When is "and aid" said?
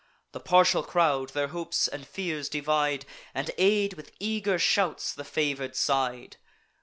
3.35-3.93